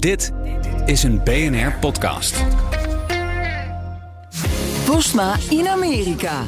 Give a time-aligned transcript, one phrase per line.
[0.00, 0.32] Dit
[0.86, 2.44] is een BNR podcast.
[4.86, 6.44] Postma in Amerika.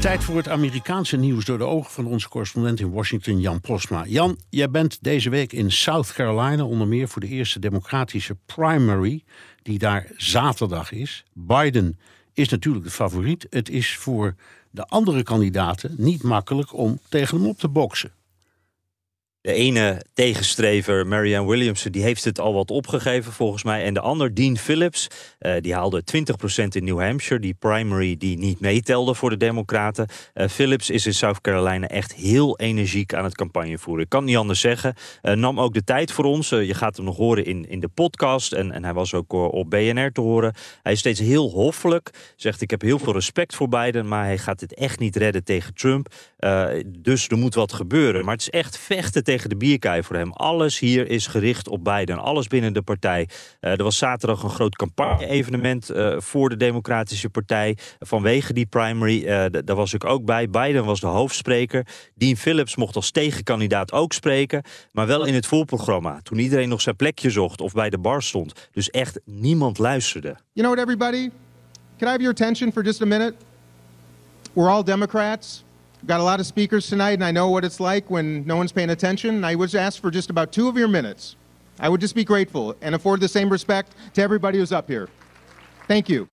[0.00, 4.04] Tijd voor het Amerikaanse nieuws door de ogen van onze correspondent in Washington, Jan Posma.
[4.06, 9.24] Jan, jij bent deze week in South Carolina, onder meer voor de eerste democratische primary,
[9.62, 11.24] die daar zaterdag is.
[11.32, 11.98] Biden
[12.34, 13.46] is natuurlijk de favoriet.
[13.50, 14.34] Het is voor
[14.70, 18.12] de andere kandidaten niet makkelijk om tegen hem op te boksen.
[19.42, 23.84] De ene tegenstrever, Marianne Williamson, die heeft het al wat opgegeven volgens mij.
[23.84, 25.06] En de ander, Dean Phillips,
[25.38, 27.40] eh, die haalde 20% in New Hampshire.
[27.40, 30.08] Die primary die niet meetelde voor de Democraten.
[30.34, 34.04] Eh, Phillips is in South Carolina echt heel energiek aan het campagne voeren.
[34.04, 34.94] Ik kan niet anders zeggen.
[35.22, 36.48] Eh, nam ook de tijd voor ons.
[36.48, 38.52] Je gaat hem nog horen in, in de podcast.
[38.52, 40.54] En, en hij was ook op BNR te horen.
[40.82, 42.10] Hij is steeds heel hoffelijk.
[42.36, 44.08] Zegt ik heb heel veel respect voor Biden.
[44.08, 46.14] Maar hij gaat dit echt niet redden tegen Trump.
[46.86, 48.24] Dus er moet wat gebeuren.
[48.24, 50.32] Maar het is echt vechten tegen de bierkaai voor hem.
[50.32, 52.18] Alles hier is gericht op Biden.
[52.18, 53.28] Alles binnen de partij.
[53.60, 57.76] Eh, er was zaterdag een groot campagne-evenement eh, voor de Democratische Partij.
[57.98, 59.26] Vanwege die primary.
[59.26, 60.50] eh, daar was ik ook bij.
[60.50, 61.86] Biden was de hoofdspreker.
[62.14, 64.62] Dean Phillips mocht als tegenkandidaat ook spreken.
[64.92, 66.20] Maar wel in het voorprogramma.
[66.22, 68.68] Toen iedereen nog zijn plekje zocht of bij de bar stond.
[68.72, 70.28] Dus echt niemand luisterde.
[70.28, 71.30] You know what, everybody?
[71.98, 73.34] Can I have your attention for just a minute?
[74.52, 75.64] We're all Democrats.
[76.06, 78.72] Got a lot of speakers tonight, and I know what it's like when no one's
[78.72, 79.44] paying attention.
[79.44, 81.36] I would ask for just about two of your minutes.
[81.78, 85.08] I would just be grateful and afford the same respect to everybody who's up here.
[85.88, 86.28] Thank you.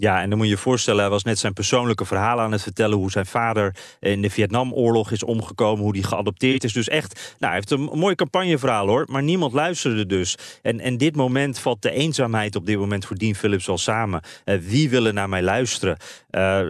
[0.00, 2.62] Ja, en dan moet je je voorstellen, hij was net zijn persoonlijke verhaal aan het
[2.62, 2.96] vertellen.
[2.96, 6.72] Hoe zijn vader in de Vietnamoorlog is omgekomen, hoe die geadopteerd is.
[6.72, 9.06] Dus echt, nou, hij heeft een mooi campagneverhaal hoor.
[9.10, 10.36] Maar niemand luisterde dus.
[10.62, 14.20] En, en dit moment valt de eenzaamheid op dit moment voor Dean Phillips wel samen.
[14.44, 15.96] Eh, wie willen naar mij luisteren?
[16.30, 16.60] Eh,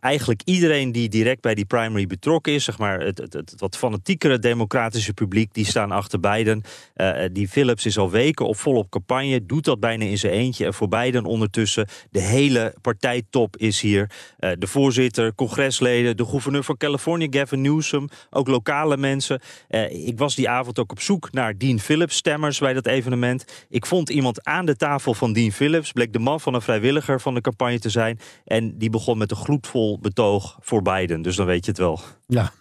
[0.00, 3.76] eigenlijk iedereen die direct bij die primary betrokken is, zeg maar, het, het, het wat
[3.76, 6.62] fanatiekere democratische publiek, die staan achter Biden.
[6.94, 10.64] Eh, die Phillips is al weken op volop campagne, doet dat bijna in zijn eentje.
[10.64, 14.10] En voor Biden ondertussen de hele partijtop is hier.
[14.38, 19.40] Eh, de voorzitter, congresleden, de gouverneur van Californië, Gavin Newsom, ook lokale mensen.
[19.68, 23.44] Eh, ik was die avond ook op zoek naar Dean Phillips stemmers bij dat evenement.
[23.68, 27.20] Ik vond iemand aan de tafel van Dean Phillips, bleek de man van een vrijwilliger
[27.20, 28.18] van de campagne te zijn.
[28.44, 31.22] En die begon met een gloedvol betoog voor Biden.
[31.22, 32.00] Dus dan weet je het wel.
[32.26, 32.52] Ja.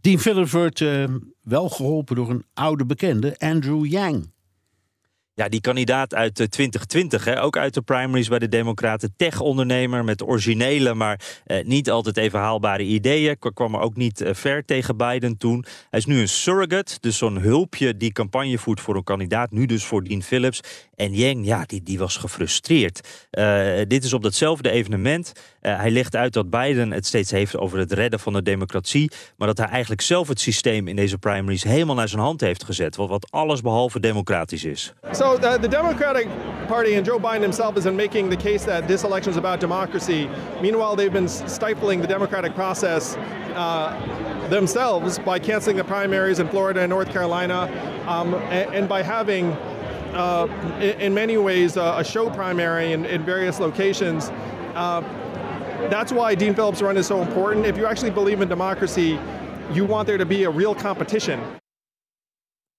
[0.00, 1.04] Dean Phillips wordt eh,
[1.42, 4.32] wel geholpen door een oude bekende, Andrew Yang.
[5.36, 9.14] Ja, die kandidaat uit eh, 2020, hè, ook uit de primaries bij de Democraten.
[9.16, 13.38] Tech-ondernemer met originele, maar eh, niet altijd even haalbare ideeën.
[13.38, 15.64] Kwam er ook niet eh, ver tegen Biden toen.
[15.90, 19.50] Hij is nu een surrogate, dus zo'n hulpje die campagne voert voor een kandidaat.
[19.50, 20.60] Nu dus voor Dean Phillips.
[20.96, 23.26] En Yang, ja, die, die was gefrustreerd.
[23.30, 25.32] Eh, dit is op datzelfde evenement.
[25.60, 29.10] Eh, hij legt uit dat Biden het steeds heeft over het redden van de democratie.
[29.36, 32.64] Maar dat hij eigenlijk zelf het systeem in deze primaries helemaal naar zijn hand heeft
[32.64, 32.96] gezet.
[32.96, 34.92] Wat, alles behalve democratisch is.
[35.24, 36.28] The, the Democratic
[36.68, 39.58] Party and Joe Biden himself is in making the case that this election is about
[39.58, 40.28] democracy.
[40.60, 43.16] Meanwhile, they've been stifling the democratic process
[43.54, 47.62] uh, themselves by canceling the primaries in Florida and North Carolina,
[48.06, 49.52] um, and, and by having.
[50.14, 50.46] Uh,
[50.76, 54.28] in, in many ways, uh, a show primary in, in various locations.
[54.76, 55.00] Uh,
[55.90, 57.66] that's why Dean Phillips' run is so important.
[57.66, 59.18] If you actually believe in democracy,
[59.72, 61.40] you want there to be a real competition.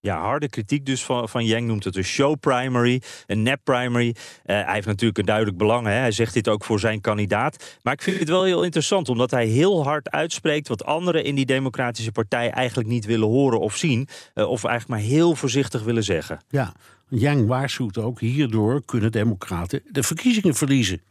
[0.06, 4.16] Ja, harde kritiek dus van, van Yang noemt het een show primary, een nep primary.
[4.44, 5.86] Eh, hij heeft natuurlijk een duidelijk belang.
[5.86, 5.94] Hè?
[5.94, 7.80] Hij zegt dit ook voor zijn kandidaat.
[7.84, 11.36] Maar ik vind het wel heel interessant, omdat hij heel hard uitspreekt wat anderen in
[11.36, 14.08] die Democratische Partij eigenlijk niet willen horen of zien.
[14.34, 16.40] eh, of eigenlijk maar heel voorzichtig willen zeggen.
[16.50, 16.74] Ja,
[17.10, 21.02] Yang waarschuwt ook, hierdoor kunnen democraten de verkiezingen verliezen.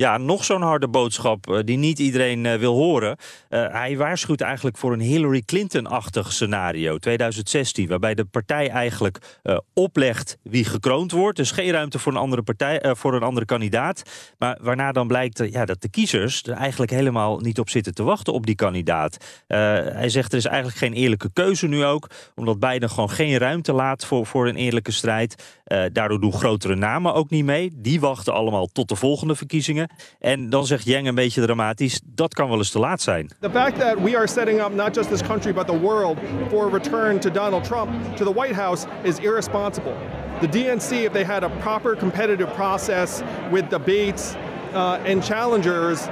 [0.00, 3.16] Ja, nog zo'n harde boodschap eh, die niet iedereen eh, wil horen.
[3.48, 9.40] Eh, hij waarschuwt eigenlijk voor een Hillary Clinton-achtig scenario, 2016, waarbij de partij eigenlijk
[9.74, 11.36] oplegt wie gekroond wordt.
[11.36, 14.02] Dus geen ruimte voor een andere partij, voor een andere kandidaat.
[14.38, 18.02] Maar waarna dan blijkt ja, dat de kiezers er eigenlijk helemaal niet op zitten te
[18.02, 19.16] wachten op die kandidaat.
[19.46, 23.72] Hij zegt er is eigenlijk geen eerlijke keuze nu ook, omdat Biden gewoon geen ruimte
[23.72, 25.60] laat voor, voor een eerlijke strijd.
[25.92, 27.70] Daardoor doen grotere namen ook niet mee.
[27.74, 29.89] Die wachten allemaal tot de volgende verkiezingen.
[30.20, 33.30] En dan zegt een beetje dramatisch, dat kan wel eens te laat zijn.
[33.40, 36.66] The fact that we are setting up not just this country but the world for
[36.66, 39.96] a return to Donald Trump to the White House is irresponsible.
[40.40, 44.36] The DNC, if they had a proper competitive process with debates
[44.72, 46.08] uh, and challengers,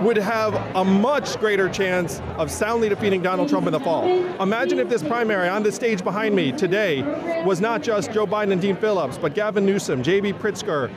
[0.00, 4.04] would have a much greater chance of soundly defeating Donald Trump in the fall.
[4.40, 7.02] Imagine if this primary on the stage behind me today
[7.44, 10.32] was not just Joe Biden and Dean Phillips, but Gavin Newsom, J.B.
[10.34, 10.90] Pritzker,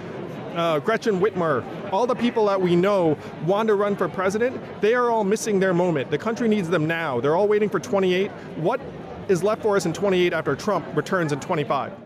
[0.55, 4.93] uh, Gretchen Whitmer, all the people that we know want to run for president, they
[4.93, 6.11] are all missing their moment.
[6.11, 7.19] The country needs them now.
[7.19, 8.29] They're all waiting for 28.
[8.57, 8.79] What
[9.29, 12.02] is left for us in 28 after Trump returns in 25?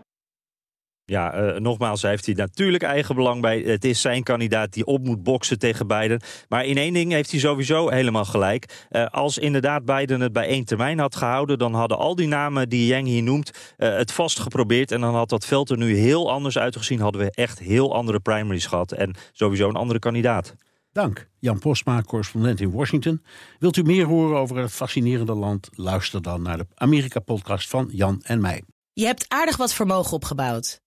[1.10, 3.60] Ja, uh, nogmaals, hij heeft hij natuurlijk eigen belang bij.
[3.60, 6.20] Het is zijn kandidaat die op moet boksen tegen Biden.
[6.48, 8.86] Maar in één ding heeft hij sowieso helemaal gelijk.
[8.90, 11.58] Uh, als inderdaad Biden het bij één termijn had gehouden...
[11.58, 14.92] dan hadden al die namen die Yang hier noemt uh, het vast geprobeerd...
[14.92, 17.00] en dan had dat veld er nu heel anders uitgezien.
[17.00, 18.92] Hadden we echt heel andere primaries gehad.
[18.92, 20.54] En sowieso een andere kandidaat.
[20.92, 23.22] Dank, Jan Postma, correspondent in Washington.
[23.58, 25.68] Wilt u meer horen over het fascinerende land?
[25.72, 28.62] Luister dan naar de Amerika-podcast van Jan en mij.
[28.92, 30.86] Je hebt aardig wat vermogen opgebouwd.